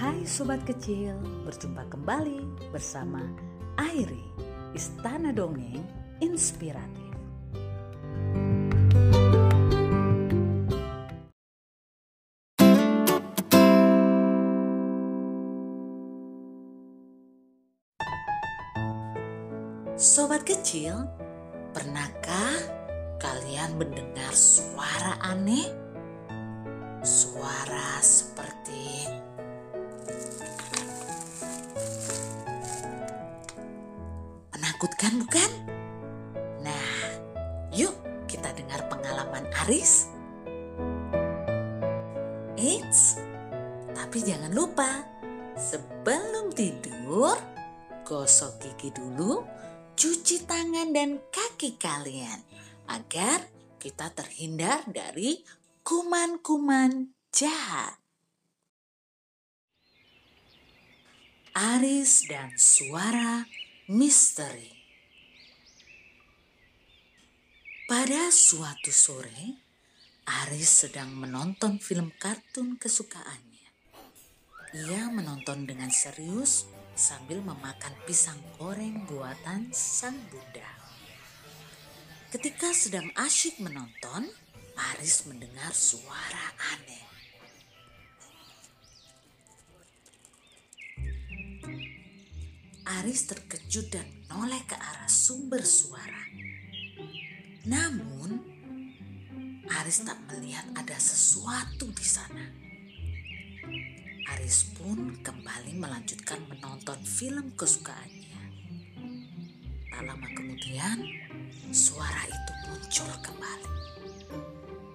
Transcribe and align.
Hai 0.00 0.24
sobat 0.24 0.64
kecil, 0.64 1.12
berjumpa 1.44 1.84
kembali 1.92 2.72
bersama 2.72 3.20
Airi, 3.76 4.24
Istana 4.72 5.28
Dongeng 5.28 5.84
Inspiratif. 6.24 7.12
Sobat 20.00 20.48
kecil, 20.48 20.96
pernahkah 21.76 22.56
kalian 23.20 23.76
mendengar 23.76 24.32
suara 24.32 25.20
aneh? 25.20 25.68
Suara 27.04 28.00
seperti 28.00 29.04
pengalaman 39.70 39.78
Aris. 39.78 40.10
Eits, 42.58 43.22
tapi 43.94 44.18
jangan 44.26 44.50
lupa 44.50 45.06
sebelum 45.54 46.50
tidur 46.50 47.38
gosok 48.02 48.58
gigi 48.58 48.90
dulu, 48.90 49.46
cuci 49.94 50.42
tangan 50.42 50.90
dan 50.90 51.22
kaki 51.30 51.78
kalian 51.78 52.42
agar 52.90 53.46
kita 53.78 54.10
terhindar 54.10 54.82
dari 54.90 55.38
kuman-kuman 55.86 57.14
jahat. 57.30 57.94
Aris 61.54 62.26
dan 62.26 62.58
suara 62.58 63.46
misteri. 63.86 64.79
Pada 67.90 68.30
suatu 68.30 68.94
sore, 68.94 69.58
Aris 70.46 70.86
sedang 70.86 71.10
menonton 71.10 71.82
film 71.82 72.14
kartun 72.22 72.78
kesukaannya. 72.78 73.66
Ia 74.78 75.10
menonton 75.10 75.66
dengan 75.66 75.90
serius 75.90 76.70
sambil 76.94 77.42
memakan 77.42 77.90
pisang 78.06 78.38
goreng 78.62 79.10
buatan 79.10 79.74
sang 79.74 80.14
bunda. 80.30 80.70
Ketika 82.30 82.70
sedang 82.70 83.10
asyik 83.18 83.58
menonton, 83.58 84.30
Aris 84.94 85.26
mendengar 85.26 85.74
suara 85.74 86.46
aneh. 86.70 87.06
Aris 93.02 93.26
terkejut 93.26 93.90
dan 93.90 94.06
menoleh 94.30 94.62
ke 94.62 94.78
arah 94.78 95.10
sumber 95.10 95.66
suara. 95.66 96.49
Namun, 97.68 98.40
Aris 99.68 100.00
tak 100.08 100.16
melihat 100.32 100.64
ada 100.72 100.96
sesuatu 100.96 101.92
di 101.92 102.06
sana. 102.06 102.48
Aris 104.32 104.72
pun 104.72 105.20
kembali 105.20 105.76
melanjutkan 105.76 106.40
menonton 106.48 106.96
film 107.04 107.52
kesukaannya. 107.52 108.42
Tak 109.92 110.02
lama 110.08 110.28
kemudian, 110.32 111.04
suara 111.68 112.24
itu 112.24 112.52
muncul 112.64 113.12
kembali. 113.20 113.72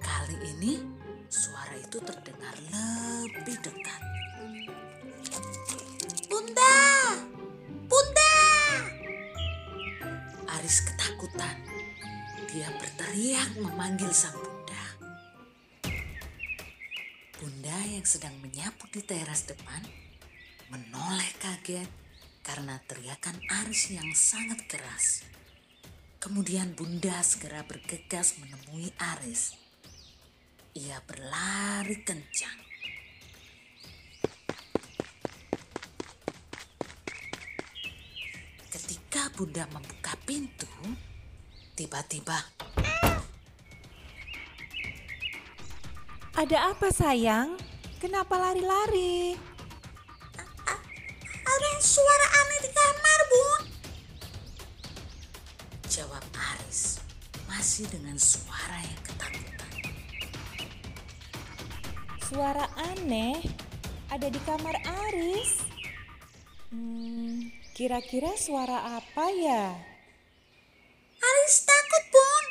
Kali 0.00 0.36
ini, 0.56 0.80
suara 1.28 1.76
itu 1.76 2.00
terdengar 2.00 2.56
lebih 2.72 3.60
dekat. 3.60 4.02
Dia 12.54 12.70
berteriak 12.70 13.58
memanggil 13.58 14.14
sang 14.14 14.38
bunda. 14.38 14.86
Bunda 17.34 17.78
yang 17.90 18.06
sedang 18.06 18.30
menyapu 18.38 18.86
di 18.94 19.02
teras 19.02 19.42
depan 19.50 19.82
menoleh 20.70 21.34
kaget 21.42 21.90
karena 22.46 22.78
teriakan 22.86 23.34
Aris 23.50 23.90
yang 23.90 24.06
sangat 24.14 24.70
keras. 24.70 25.26
Kemudian 26.22 26.78
Bunda 26.78 27.18
segera 27.26 27.66
bergegas 27.66 28.38
menemui 28.38 28.94
Aris. 29.02 29.58
Ia 30.78 31.02
berlari 31.02 32.06
kencang. 32.06 32.58
Ketika 38.70 39.34
Bunda 39.34 39.66
membuka 39.74 40.14
pintu, 40.22 40.70
tiba-tiba 41.74 42.38
Ada 46.34 46.74
apa 46.74 46.90
sayang? 46.90 47.54
Kenapa 48.02 48.34
lari-lari? 48.34 49.38
Ada 51.46 51.70
suara 51.78 52.26
aneh 52.42 52.58
di 52.66 52.70
kamar, 52.74 53.20
Bun. 53.30 53.62
jawab 55.86 56.26
Aris 56.34 56.98
masih 57.46 57.86
dengan 57.86 58.18
suara 58.18 58.82
yang 58.82 59.02
ketakutan. 59.06 59.72
Suara 62.26 62.66
aneh 62.82 63.38
ada 64.10 64.26
di 64.26 64.40
kamar 64.42 64.74
Aris. 65.06 65.62
Hmm, 66.74 67.46
kira-kira 67.78 68.34
suara 68.34 68.98
apa 68.98 69.30
ya? 69.30 69.93
Aris 71.24 71.56
takut, 71.64 72.04
Bun. 72.12 72.44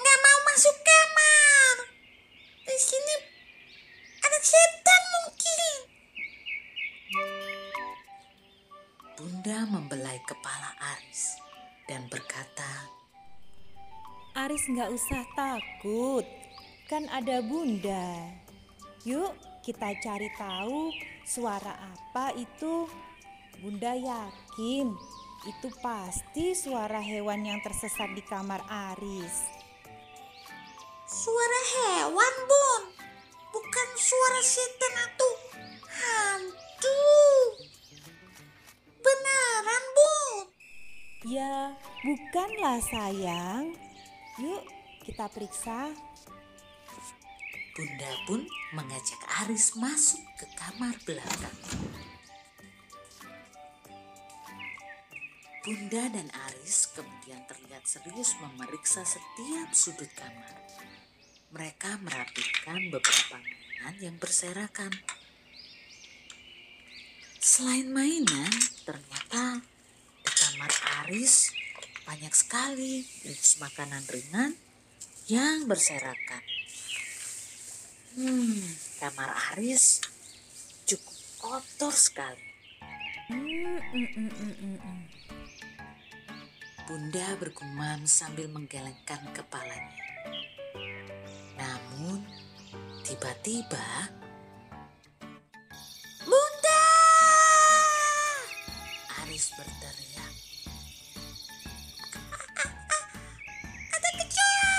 Nggak 0.00 0.18
mau 0.24 0.38
masuk 0.48 0.76
kamar. 0.80 1.76
Di 2.64 2.76
sini 2.80 3.14
ada 4.24 4.38
setan 4.40 5.02
mungkin. 5.12 5.72
Bunda 9.20 9.58
membelai 9.68 10.16
kepala 10.24 10.72
Aris 10.96 11.36
dan 11.84 12.08
berkata, 12.08 12.88
Aris 14.32 14.64
nggak 14.64 14.88
usah 14.96 15.24
takut, 15.36 16.24
kan 16.88 17.04
ada 17.12 17.44
bunda. 17.44 18.32
Yuk 19.04 19.36
kita 19.60 19.92
cari 20.00 20.32
tahu 20.40 20.88
suara 21.28 21.76
apa 21.76 22.32
itu. 22.32 22.88
Bunda 23.60 23.92
yakin 23.92 24.96
itu 25.48 25.72
pasti 25.80 26.52
suara 26.52 27.00
hewan 27.00 27.40
yang 27.48 27.60
tersesat 27.64 28.12
di 28.12 28.20
kamar 28.20 28.60
Aris. 28.68 29.48
Suara 31.08 31.60
hewan, 31.74 32.34
Bun. 32.44 32.82
Bukan 33.50 33.88
suara 33.96 34.40
setan 34.44 34.94
atau 35.10 35.32
hantu. 35.88 37.02
Beneran, 39.00 39.84
Bun. 39.96 40.44
Ya, 41.24 41.72
bukanlah 42.04 42.78
sayang. 42.84 43.74
Yuk 44.38 44.62
kita 45.08 45.26
periksa. 45.32 45.90
Bunda 47.74 48.12
pun 48.28 48.44
mengajak 48.76 49.20
Aris 49.44 49.72
masuk 49.72 50.20
ke 50.36 50.44
kamar 50.52 50.92
belakang. 51.08 51.58
Bunda 55.70 56.02
dan 56.10 56.26
Aris 56.50 56.90
kemudian 56.98 57.46
terlihat 57.46 57.86
serius 57.86 58.34
memeriksa 58.42 59.06
setiap 59.06 59.70
sudut 59.70 60.10
kamar. 60.18 60.50
Mereka 61.54 61.94
merapikan 62.02 62.90
beberapa 62.90 63.38
mainan 63.38 63.94
yang 64.02 64.16
berserakan. 64.18 64.90
Selain 67.38 67.86
mainan, 67.86 68.50
ternyata 68.82 69.62
di 70.26 70.32
kamar 70.42 70.74
Aris 71.06 71.54
banyak 72.02 72.34
sekali 72.34 73.06
jenis 73.22 73.62
makanan 73.62 74.02
ringan 74.10 74.58
yang 75.30 75.70
berserakan. 75.70 76.42
Hmm, 78.18 78.58
kamar 78.98 79.54
Aris 79.54 80.02
cukup 80.82 81.14
kotor 81.38 81.94
sekali. 81.94 82.42
Mm, 83.30 83.78
mm, 83.78 84.10
mm, 84.18 84.30
mm, 84.34 84.78
mm. 84.82 85.29
Bunda 86.90 87.38
bergumam 87.38 88.02
sambil 88.02 88.50
menggelengkan 88.50 89.22
kepalanya. 89.30 90.02
Namun, 91.54 92.18
tiba-tiba 93.06 94.10
Bunda! 96.26 96.86
Aris 99.22 99.54
berteriak. 99.54 100.34
Ada 103.94 104.10
kecoa! 104.18 104.74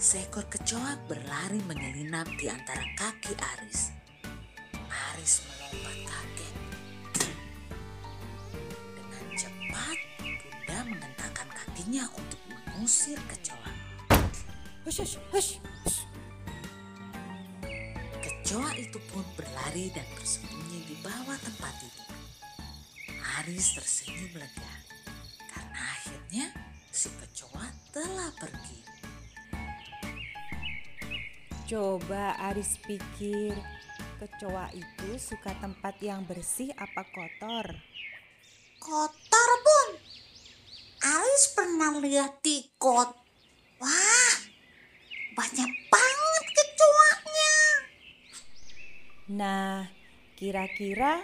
seekor 0.00 0.48
kecoa 0.48 0.96
berlari 1.12 1.60
menyelinap 1.68 2.24
di 2.40 2.48
antara 2.48 2.88
kaki 2.96 3.36
Aris. 3.36 3.92
Aris 5.12 5.44
melompat 5.44 6.08
kaget. 6.08 6.47
Kakinya 11.88 12.04
untuk 12.20 12.40
mengusir 12.52 13.16
kecoa. 13.32 13.72
Hush, 14.84 15.00
hush, 15.00 15.16
hush, 15.32 15.52
hush. 15.56 16.04
Kecoa 18.20 18.76
itu 18.76 19.00
pun 19.08 19.24
berlari 19.32 19.88
dan 19.96 20.04
bersembunyi 20.12 20.84
di 20.84 20.96
bawah 21.00 21.38
tempat 21.40 21.72
itu. 21.80 22.04
Aris 23.40 23.80
tersenyum 23.80 24.36
lega 24.36 24.74
karena 25.48 25.80
akhirnya 25.80 26.46
si 26.92 27.08
kecoa 27.08 27.72
telah 27.96 28.36
pergi. 28.36 28.80
Coba 31.72 32.36
Aris 32.52 32.76
pikir, 32.84 33.56
kecoa 34.20 34.76
itu 34.76 35.16
suka 35.16 35.56
tempat 35.56 35.96
yang 36.04 36.20
bersih 36.28 36.68
apa 36.76 37.08
kotor? 37.08 37.80
Kotor, 38.76 39.27
pernah 41.58 41.98
lihat 41.98 42.38
tikot. 42.38 43.10
Wah, 43.82 44.36
banyak 45.34 45.70
banget 45.90 46.44
kecoanya. 46.54 47.58
Nah, 49.34 49.90
kira-kira 50.38 51.18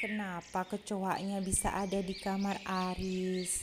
kenapa 0.00 0.64
kecoanya 0.72 1.44
bisa 1.44 1.68
ada 1.76 2.00
di 2.00 2.16
kamar 2.16 2.64
Aris? 2.64 3.60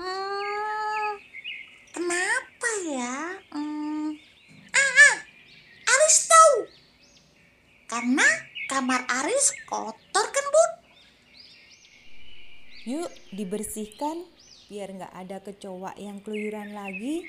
Hmm, 0.00 1.20
kenapa 1.92 2.70
ya? 2.88 3.44
Hmm, 3.52 4.08
ah, 4.72 4.92
ah, 5.04 5.16
Aris 5.84 6.16
tahu. 6.24 6.56
Karena 7.92 8.28
kamar 8.72 9.04
Aris 9.20 9.52
kotor? 9.68 10.03
Yuk 12.84 13.08
dibersihkan 13.32 14.28
biar 14.68 14.92
nggak 14.92 15.14
ada 15.16 15.40
kecoa 15.40 15.96
yang 15.96 16.20
keluyuran 16.20 16.76
lagi. 16.76 17.24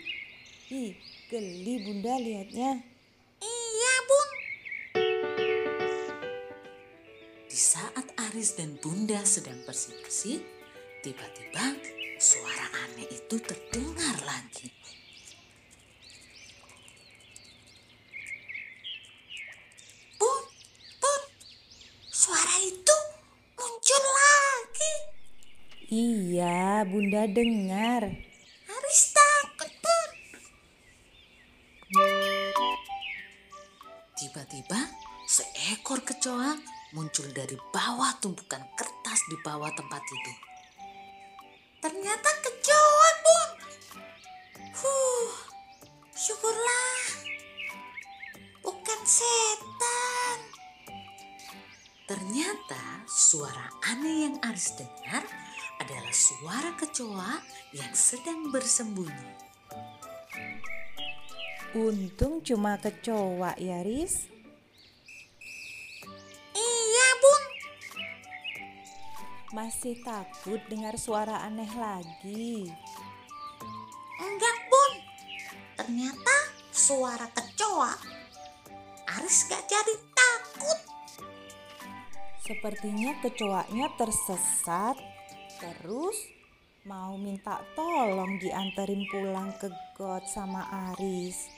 Ih, 0.68 1.00
geli 1.32 1.80
bunda 1.80 2.20
liatnya. 2.20 2.84
Iya, 3.40 3.94
Bun. 4.04 4.30
Di 7.48 7.56
saat 7.56 8.04
Aris 8.20 8.60
dan 8.60 8.76
Bunda 8.84 9.24
sedang 9.24 9.56
bersih-bersih, 9.64 10.44
tiba-tiba 11.00 11.80
suara 12.20 12.68
aneh 12.84 13.08
itu 13.16 13.40
terdengar 13.40 14.20
lagi. 14.28 14.68
Bun, 20.20 20.44
Bun. 21.00 21.22
Suara 22.12 22.60
itu 22.60 22.98
muncul 23.56 24.04
lagi. 24.04 25.16
Iya, 25.96 26.84
bunda 26.84 27.24
dengar. 27.24 28.04
Aris 28.68 29.04
takut. 29.16 29.72
Tiba-tiba 34.20 34.92
seekor 35.24 36.04
kecoa 36.04 36.60
muncul 36.92 37.32
dari 37.32 37.56
bawah 37.72 38.12
tumpukan 38.20 38.60
kertas 38.76 39.24
di 39.32 39.40
bawah 39.40 39.72
tempat 39.72 40.04
tidur. 40.04 40.38
Ternyata 41.80 42.30
kecoa, 42.44 43.10
Bun. 43.24 43.50
Huh, 44.76 45.32
syukurlah. 46.12 47.00
Bukan 48.68 49.00
setan. 49.08 50.40
Ternyata 52.04 52.84
suara 53.08 53.72
aneh 53.96 54.28
yang 54.28 54.36
Aris 54.44 54.76
dengar 54.76 55.24
adalah 55.82 56.14
suara 56.16 56.72
kecoa 56.80 57.42
yang 57.76 57.94
sedang 57.96 58.52
bersembunyi. 58.54 59.44
Untung 61.76 62.40
cuma 62.40 62.80
kecoa 62.80 63.60
ya, 63.60 63.84
Riz. 63.84 64.32
Iya, 66.56 67.08
Bun. 67.20 67.44
Masih 69.52 70.00
takut 70.04 70.64
dengar 70.72 70.96
suara 70.96 71.44
aneh 71.44 71.72
lagi. 71.76 72.72
Enggak, 74.24 74.58
Bun. 74.72 74.94
Ternyata 75.76 76.36
suara 76.72 77.28
kecoa. 77.28 77.96
Aris 79.16 79.48
gak 79.48 79.64
jadi 79.68 79.96
takut. 80.12 80.80
Sepertinya 82.44 83.16
kecoanya 83.24 83.90
tersesat, 83.98 84.96
terus 85.60 86.18
mau 86.86 87.18
minta 87.18 87.64
tolong 87.74 88.38
dianterin 88.38 89.10
pulang 89.10 89.50
ke 89.58 89.72
got 89.98 90.22
sama 90.30 90.68
Aris. 90.94 91.50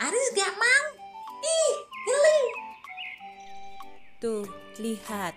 Aris 0.00 0.28
gak 0.32 0.54
mau. 0.56 0.84
Ih, 1.44 1.74
geli. 2.08 2.42
Tuh, 4.16 4.44
lihat. 4.80 5.36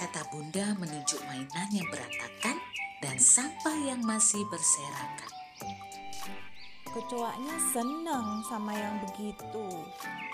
Kata 0.00 0.26
Bunda 0.32 0.74
menunjuk 0.80 1.22
mainan 1.28 1.68
yang 1.70 1.86
berantakan 1.92 2.56
dan 3.04 3.16
sampah 3.20 3.78
yang 3.86 4.02
masih 4.02 4.42
berserakan. 4.50 5.32
Kecoanya 6.90 7.56
seneng 7.72 8.42
sama 8.48 8.74
yang 8.74 8.96
begitu. 9.06 9.68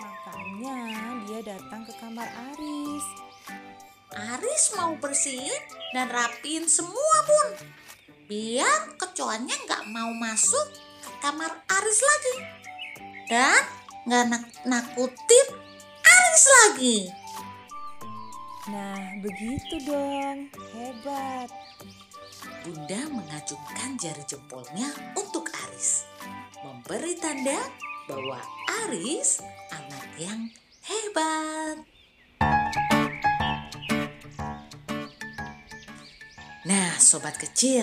Makanya 0.01 0.79
dia 1.27 1.39
datang 1.55 1.85
ke 1.85 1.93
kamar 1.99 2.27
Aris. 2.55 3.05
Aris 4.09 4.73
mau 4.73 4.97
bersihin 4.97 5.61
dan 5.93 6.09
rapiin 6.09 6.65
semua, 6.65 7.15
Bun. 7.29 7.49
Biar 8.25 8.97
kecoanya 8.97 9.53
gak 9.69 9.85
mau 9.89 10.09
masuk 10.17 10.65
ke 11.01 11.09
kamar 11.21 11.49
Aris 11.69 11.99
lagi. 12.01 12.35
Dan 13.29 13.61
gak 14.09 14.25
nak- 14.33 14.53
nakutin 14.65 15.47
Aris 16.01 16.45
lagi. 16.49 16.97
Nah, 18.69 19.17
begitu 19.21 19.75
dong. 19.85 20.49
Hebat. 20.73 21.49
Bunda 22.65 23.01
mengacungkan 23.13 23.97
jari 23.97 24.25
jempolnya 24.25 24.89
untuk 25.17 25.49
Aris. 25.53 26.05
Memberi 26.65 27.13
tanda 27.17 27.61
bahwa 28.09 28.41
Aris 28.85 29.41
anak 29.69 30.05
yang 30.17 30.49
hebat. 30.85 31.77
Nah, 36.69 37.01
sobat 37.01 37.33
kecil, 37.41 37.81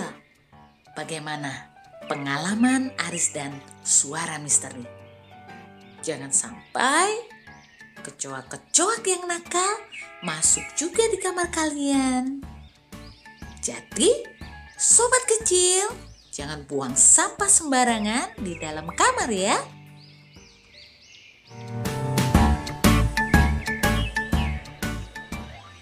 bagaimana 0.94 1.74
pengalaman 2.06 2.94
Aris 3.10 3.34
dan 3.34 3.50
suara 3.82 4.38
misteri? 4.38 4.86
Jangan 6.06 6.30
sampai 6.30 7.10
kecoa-kecoa 8.06 9.02
yang 9.02 9.26
nakal 9.26 9.82
masuk 10.22 10.62
juga 10.78 11.02
di 11.10 11.18
kamar 11.18 11.50
kalian. 11.50 12.46
Jadi, 13.58 14.22
sobat 14.78 15.34
kecil, 15.34 15.90
jangan 16.30 16.62
buang 16.70 16.94
sampah 16.94 17.50
sembarangan 17.50 18.38
di 18.38 18.54
dalam 18.62 18.86
kamar 18.94 19.34
ya. 19.34 19.58